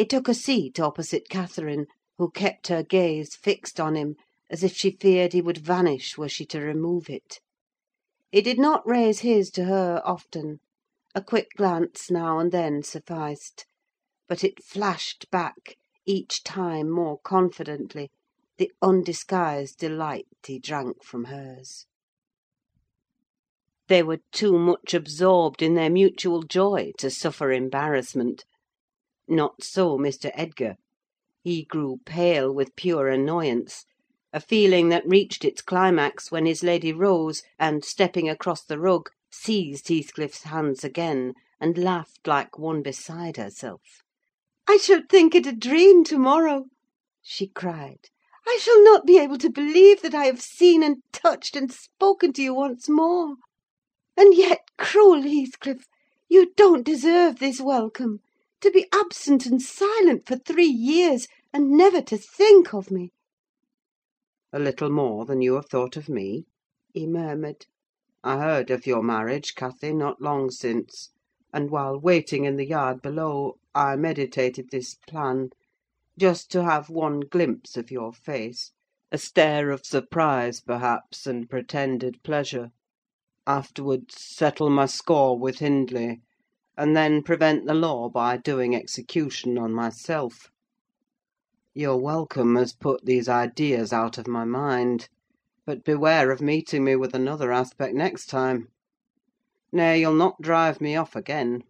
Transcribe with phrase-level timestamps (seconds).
[0.00, 1.84] He took a seat opposite Catherine,
[2.16, 4.16] who kept her gaze fixed on him,
[4.48, 7.38] as if she feared he would vanish were she to remove it.
[8.32, 10.60] He did not raise his to her often:
[11.14, 13.66] a quick glance now and then sufficed;
[14.26, 15.76] but it flashed back,
[16.06, 18.10] each time more confidently,
[18.56, 21.84] the undisguised delight he drank from hers.
[23.88, 28.46] They were too much absorbed in their mutual joy to suffer embarrassment.
[29.32, 30.32] Not so Mr.
[30.34, 30.74] Edgar:
[31.44, 33.84] he grew pale with pure annoyance;
[34.32, 39.08] a feeling that reached its climax when his lady rose, and, stepping across the rug,
[39.30, 44.02] seized Heathcliff's hands again, and laughed like one beside herself.
[44.66, 46.64] "I shall think it a dream to morrow!"
[47.22, 48.08] she cried.
[48.48, 52.32] "I shall not be able to believe that I have seen and touched and spoken
[52.32, 53.36] to you once more.
[54.16, 55.86] And yet, cruel Heathcliff,
[56.28, 58.18] you don't deserve this welcome:
[58.60, 63.10] to be absent and silent for three years, and never to think of me!"
[64.52, 66.44] "A little more than you have thought of me?"
[66.92, 67.64] he murmured.
[68.22, 71.08] "I heard of your marriage, Cathy, not long since;
[71.54, 75.48] and while waiting in the yard below, I meditated this plan:
[76.18, 78.72] just to have one glimpse of your face;
[79.10, 82.72] a stare of surprise, perhaps, and pretended pleasure:
[83.46, 86.20] afterwards settle my score with Hindley,
[86.80, 90.50] and then prevent the law by doing execution on myself.
[91.74, 95.10] Your welcome has put these ideas out of my mind;
[95.66, 98.68] but beware of meeting me with another aspect next time.
[99.70, 101.64] Nay, you'll not drive me off again.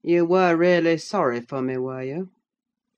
[0.00, 2.30] You were really sorry for me, were you?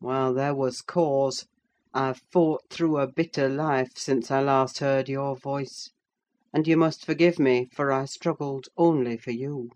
[0.03, 1.47] Well, there was cause:
[1.95, 5.89] I've fought through a bitter life since I last heard your voice;
[6.53, 9.70] and you must forgive me, for I struggled only for you."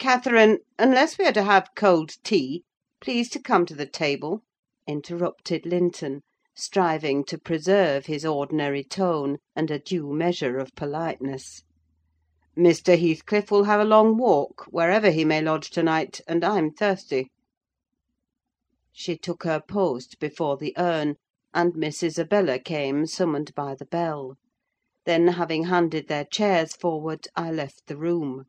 [0.00, 2.62] "Catherine, unless we are to have cold tea,
[3.00, 4.44] please to come to the table,"
[4.86, 6.22] interrupted Linton,
[6.54, 11.64] striving to preserve his ordinary tone and a due measure of politeness.
[12.56, 12.96] "Mr.
[12.96, 17.32] Heathcliff will have a long walk, wherever he may lodge to night, and I'm thirsty."
[18.92, 21.16] She took her post before the urn,
[21.52, 24.36] and Miss Isabella came, summoned by the bell.
[25.06, 28.44] Then, having handed their chairs forward, I left the room.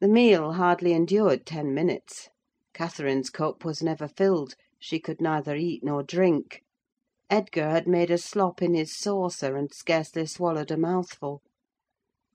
[0.00, 2.30] The meal hardly endured ten minutes.
[2.72, 6.62] Catherine's cup was never filled: she could neither eat nor drink.
[7.28, 11.42] Edgar had made a slop in his saucer, and scarcely swallowed a mouthful.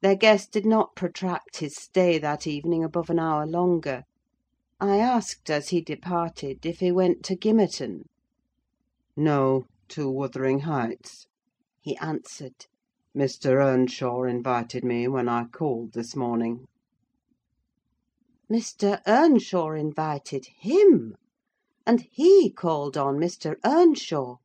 [0.01, 4.03] Their guest did not protract his stay that evening above an hour longer.
[4.79, 8.03] I asked, as he departed, if he went to Gimmerton.
[9.17, 11.25] "No, to Wuthering Heights,"
[11.81, 12.67] he answered.
[13.17, 13.59] "Mr.
[13.59, 16.67] Earnshaw invited me when I called this morning."
[18.47, 19.01] Mr.
[19.07, 21.16] Earnshaw invited him!
[21.83, 23.56] and he called on Mr.
[23.66, 24.38] Earnshaw!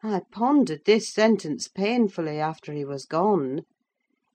[0.00, 3.62] I pondered this sentence painfully after he was gone.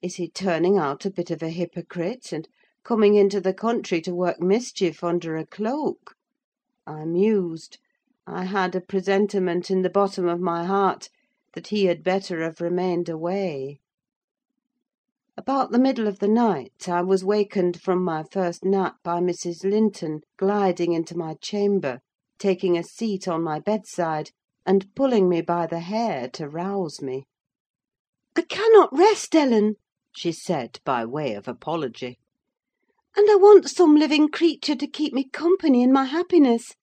[0.01, 2.49] Is he turning out a bit of a hypocrite, and
[2.83, 6.13] coming into the country to work mischief under a cloak?
[6.85, 7.77] I mused:
[8.27, 11.07] I had a presentiment in the bottom of my heart
[11.53, 13.79] that he had better have remained away.
[15.37, 19.69] About the middle of the night I was wakened from my first nap by Mrs.
[19.69, 21.99] Linton gliding into my chamber,
[22.39, 24.31] taking a seat on my bedside,
[24.65, 27.25] and pulling me by the hair to rouse me.
[28.37, 29.75] "I cannot rest, Ellen,"
[30.15, 32.17] she said, by way of apology;
[33.17, 36.75] "and I want some living creature to keep me company in my happiness.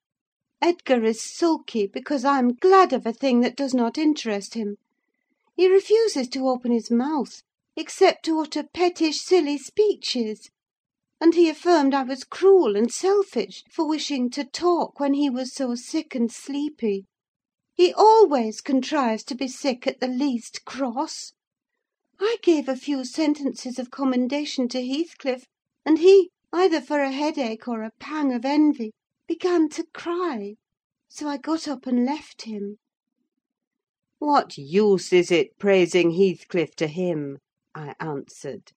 [0.60, 4.76] Edgar is sulky because I am glad of a thing that does not interest him.
[5.56, 7.42] He refuses to open his mouth,
[7.74, 10.50] except to utter pettish, silly speeches;
[11.18, 15.54] and he affirmed I was cruel and selfish for wishing to talk when he was
[15.54, 17.06] so sick and sleepy.
[17.72, 21.32] He always contrives to be sick at the least cross.
[22.20, 25.46] I gave a few sentences of commendation to Heathcliff,
[25.86, 28.92] and he, either for a headache or a pang of envy,
[29.26, 30.56] began to cry;
[31.08, 32.76] so I got up and left him."
[34.18, 37.38] "What use is it praising Heathcliff to him?"
[37.74, 38.72] I answered.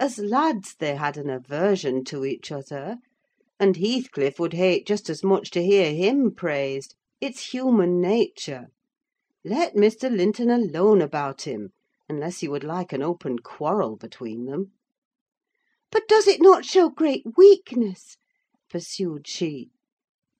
[0.00, 2.96] "As lads they had an aversion to each other;
[3.60, 8.68] and Heathcliff would hate just as much to hear him praised: it's human nature.
[9.44, 10.10] Let Mr.
[10.10, 11.74] Linton alone about him,
[12.08, 14.72] unless you would like an open quarrel between them."
[15.90, 18.16] "But does it not show great weakness?"
[18.70, 19.68] pursued she.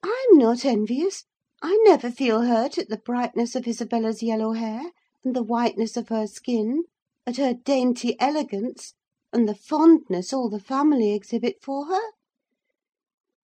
[0.03, 1.25] "I'm not envious:
[1.61, 4.93] I never feel hurt at the brightness of Isabella's yellow hair,
[5.23, 6.85] and the whiteness of her skin,
[7.27, 8.95] at her dainty elegance,
[9.33, 12.13] and the fondness all the family exhibit for her.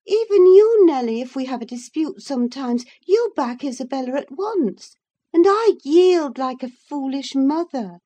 [0.05, 4.95] Even you, Nelly, if we have a dispute sometimes, you back Isabella at once;
[5.31, 7.99] and I yield like a foolish mother.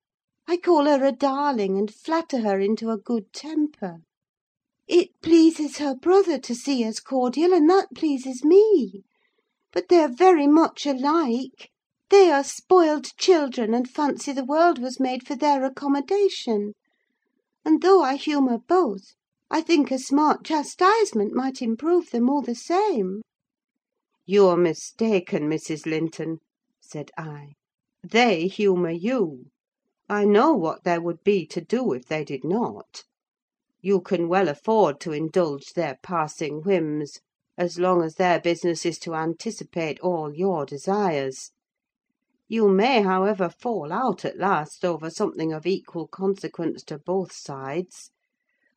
[0.48, 4.00] I call her a darling, and flatter her into a good temper.
[4.88, 9.04] It pleases her brother to see us cordial, and that pleases me.
[9.72, 11.72] But they're very much alike:
[12.14, 16.74] they are spoiled children, and fancy the world was made for their accommodation;
[17.66, 19.16] and though I humour both,
[19.50, 23.24] I think a smart chastisement might improve them all the same."
[24.28, 25.88] "You're mistaken, Mrs.
[25.88, 26.38] Linton,"
[26.80, 27.54] said I.
[28.04, 29.46] "They humour you.
[30.08, 33.06] I know what there would be to do if they did not.
[33.82, 37.18] You can well afford to indulge their passing whims,
[37.58, 41.50] as long as their business is to anticipate all your desires.
[42.56, 48.12] You may, however, fall out at last over something of equal consequence to both sides;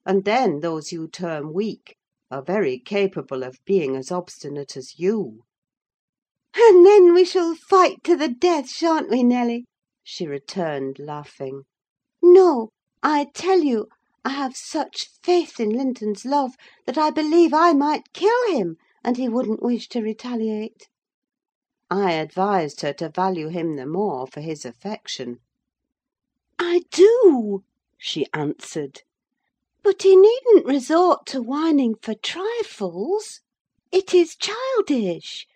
[0.07, 1.95] and then those you term weak
[2.31, 5.43] are very capable of being as obstinate as you."
[6.55, 9.67] "And then we shall fight to the death, shan't we, Nelly?"
[10.03, 11.65] she returned, laughing.
[12.23, 12.71] "No,
[13.03, 13.89] I tell you,
[14.25, 16.55] I have such faith in Linton's love,
[16.87, 20.89] that I believe I might kill him, and he wouldn't wish to retaliate."
[21.89, 25.39] I advised her to value him the more for his affection.
[26.59, 27.63] "I do,"
[27.97, 29.03] she answered.
[29.85, 33.39] "But he needn't resort to whining for trifles:
[33.93, 35.47] it is childish;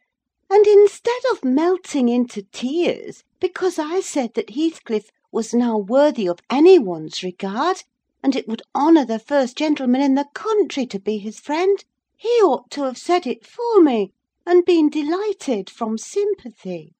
[0.48, 6.38] and instead of melting into tears because I said that Heathcliff was now worthy of
[6.48, 7.82] any one's regard,
[8.22, 11.84] and it would honour the first gentleman in the country to be his friend,
[12.16, 14.12] he ought to have said it for me,
[14.46, 16.94] and been delighted from sympathy.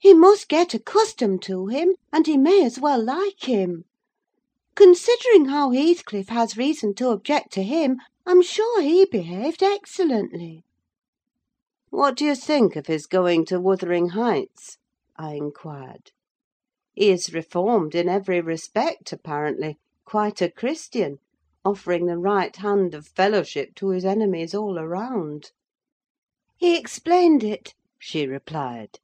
[0.00, 3.84] He must get accustomed to him, and he may as well like him.
[4.74, 10.64] Considering how Heathcliff has reason to object to him, I'm sure he behaved excellently."
[11.90, 14.78] "What do you think of his going to Wuthering Heights?"
[15.16, 16.10] I inquired.
[16.92, 21.18] "He is reformed in every respect, apparently: quite a Christian,
[21.64, 25.52] offering the right hand of fellowship to his enemies all around."
[26.60, 28.98] "He explained it," she replied.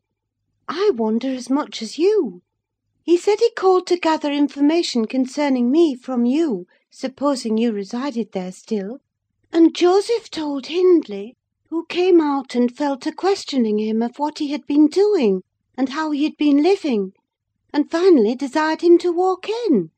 [0.66, 2.42] "I wonder as much as you.
[3.04, 8.50] He said he called to gather information concerning me from you, supposing you resided there
[8.50, 8.98] still;
[9.52, 11.36] and Joseph told Hindley,
[11.68, 15.42] who came out and fell to questioning him of what he had been doing,
[15.78, 17.12] and how he had been living,
[17.72, 19.92] and finally desired him to walk in.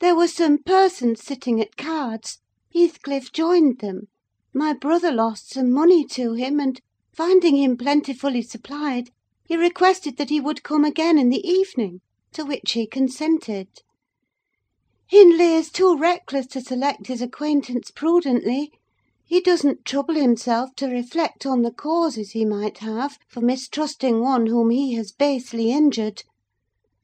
[0.00, 2.38] There were some persons sitting at cards:
[2.74, 4.08] Heathcliff joined them.
[4.58, 6.80] My brother lost some money to him, and,
[7.12, 9.10] finding him plentifully supplied,
[9.44, 12.00] he requested that he would come again in the evening,
[12.32, 13.68] to which he consented.
[15.08, 18.72] Hindley is too reckless to select his acquaintance prudently:
[19.26, 24.46] he doesn't trouble himself to reflect on the causes he might have for mistrusting one
[24.46, 26.22] whom he has basely injured.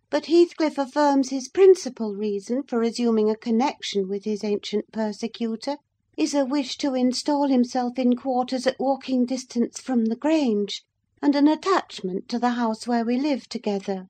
[0.08, 5.76] But Heathcliff affirms his principal reason for resuming a connection with his ancient persecutor
[6.14, 10.82] is a wish to instal himself in quarters at walking distance from the Grange,
[11.23, 14.09] and an attachment to the house where we live together;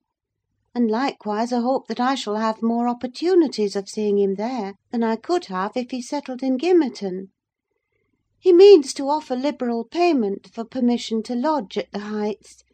[0.75, 5.05] and likewise a hope that I shall have more opportunities of seeing him there than
[5.05, 7.29] I could have if he settled in Gimmerton.
[8.41, 12.65] He means to offer liberal payment for permission to lodge at the Heights;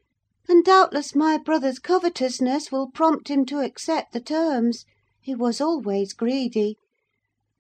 [0.48, 4.86] and doubtless my brother's covetousness will prompt him to accept the terms:
[5.20, 6.78] he was always greedy;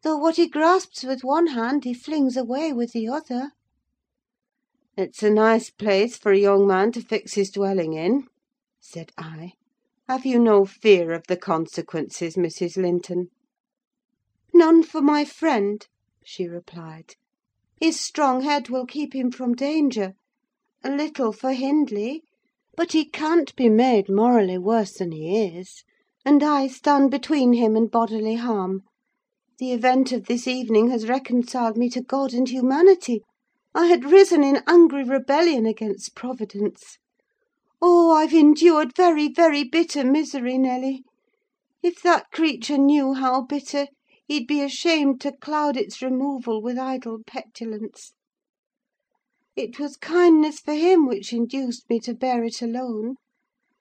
[0.04, 3.50] though what he grasps with one hand he flings away with the other."
[4.96, 8.28] "It's a nice place for a young man to fix his dwelling in,"
[8.80, 9.54] said I.
[10.06, 12.76] "Have you no fear of the consequences, Mrs.
[12.76, 13.30] Linton?"
[14.54, 15.84] "None for my friend,"
[16.22, 17.16] she replied.
[17.80, 20.12] "His strong head will keep him from danger:
[20.84, 22.22] a little for Hindley;
[22.76, 25.82] but he can't be made morally worse than he is,
[26.24, 28.84] and I stand between him and bodily harm.
[29.60, 33.24] The event of this evening has reconciled me to God and humanity:
[33.74, 36.98] I had risen in angry rebellion against Providence.
[37.82, 41.02] Oh, I've endured very, very bitter misery, Nelly!
[41.82, 43.88] If that creature knew how bitter,
[44.28, 48.12] he'd be ashamed to cloud its removal with idle petulance.
[49.56, 53.16] It was kindness for him which induced me to bear it alone: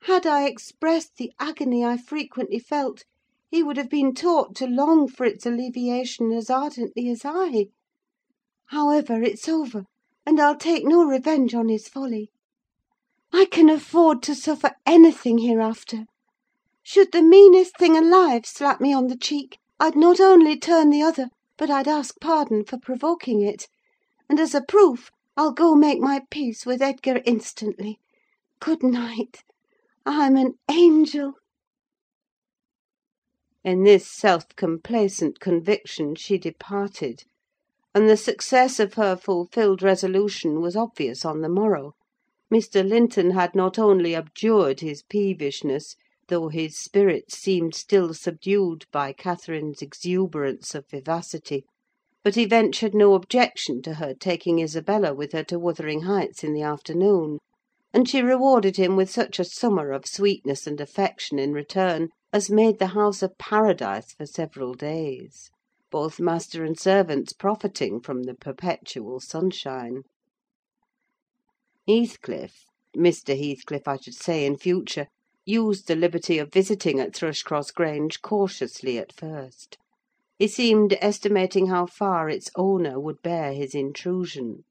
[0.05, 3.03] had I expressed the agony I frequently felt,
[3.49, 7.67] he would have been taught to long for its alleviation as ardently as I.
[8.67, 9.85] However, it's over,
[10.25, 12.29] and I'll take no revenge on his folly.
[13.31, 16.05] I can afford to suffer anything hereafter.
[16.83, 21.01] Should the meanest thing alive slap me on the cheek, I'd not only turn the
[21.01, 23.67] other, but I'd ask pardon for provoking it.
[24.29, 27.99] and, as a proof, I'll go make my peace with Edgar instantly.
[28.59, 29.43] Good night!
[30.05, 31.35] I'm an angel!"
[33.63, 37.23] In this self complacent conviction she departed;
[37.91, 41.93] and the success of her fulfilled resolution was obvious on the morrow.
[42.53, 42.87] Mr.
[42.87, 45.95] Linton had not only abjured his peevishness,
[46.27, 51.65] though his spirits seemed still subdued by Catherine's exuberance of vivacity,
[52.23, 56.53] but he ventured no objection to her taking Isabella with her to Wuthering Heights in
[56.53, 57.39] the afternoon;
[57.91, 62.51] and she rewarded him with such a summer of sweetness and affection in return as
[62.51, 65.49] made the house a paradise for several days,
[65.89, 70.03] both master and servants profiting from the perpetual sunshine.
[71.87, 73.35] Heathcliff—Mr.
[73.35, 79.11] Heathcliff, I should say in future—used the liberty of visiting at Thrushcross Grange cautiously at
[79.11, 79.79] first.
[80.37, 84.63] He seemed estimating how far its owner would bear his intrusion.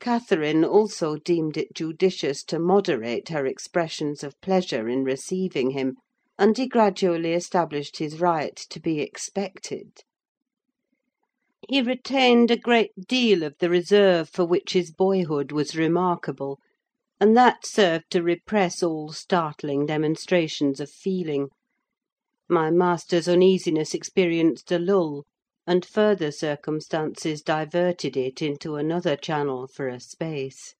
[0.00, 5.98] Catherine also deemed it judicious to moderate her expressions of pleasure in receiving him,
[6.38, 10.02] and he gradually established his right to be expected.
[11.68, 16.58] He retained a great deal of the reserve for which his boyhood was remarkable,
[17.20, 21.48] and that served to repress all startling demonstrations of feeling.
[22.48, 25.24] My master's uneasiness experienced a lull,
[25.66, 30.74] and further circumstances diverted it into another channel for a space.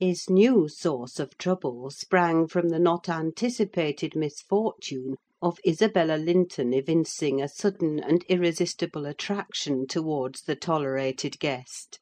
[0.00, 7.42] His new source of trouble sprang from the not anticipated misfortune of Isabella Linton evincing
[7.42, 11.98] a sudden and irresistible attraction towards the tolerated guest.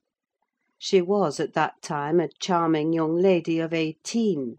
[0.76, 4.56] She was at that time a charming young lady of eighteen,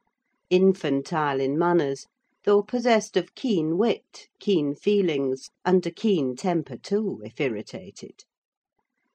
[0.50, 2.08] infantile in manners,
[2.44, 8.24] though possessed of keen wit, keen feelings, and a keen temper too, if irritated.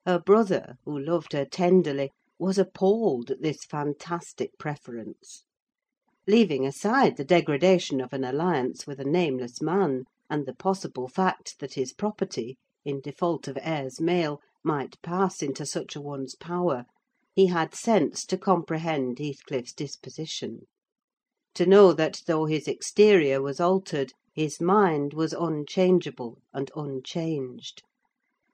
[0.06, 5.44] Her brother, who loved her tenderly, was appalled at this fantastic preference.
[6.26, 11.54] Leaving aside the degradation of an alliance with a nameless man, and the possible fact
[11.60, 16.84] that his property, in default of heirs male, might pass into such a one's power,
[17.32, 20.66] he had sense to comprehend Heathcliff's disposition;
[21.54, 27.84] to know that though his exterior was altered, his mind was unchangeable and unchanged.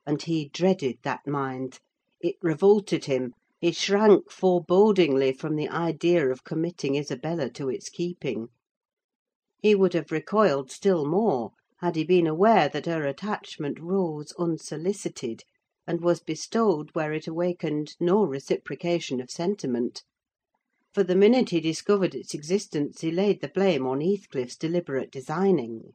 [0.07, 1.78] And he dreaded that mind:
[2.21, 8.50] it revolted him; he shrank forebodingly from the idea of committing Isabella to its keeping.
[9.61, 15.43] He would have recoiled still more had he been aware that her attachment rose unsolicited,
[15.88, 20.05] and was bestowed where it awakened no reciprocation of sentiment;
[20.95, 25.95] for the minute he discovered its existence he laid the blame on Heathcliff's deliberate designing.